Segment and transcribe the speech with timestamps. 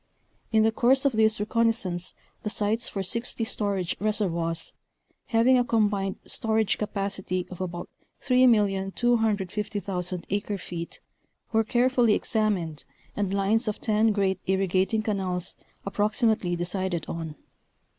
[0.51, 4.73] In the course of this reconnoisance the sites for sixty storage reservoirs,
[5.27, 7.87] having a combined storage capacity of about
[8.23, 11.01] 3,250,000 acre feet
[11.51, 12.83] were carefully examined,
[13.15, 15.53] and lines of ten great irrigating canals
[15.85, 17.35] approximately decided on.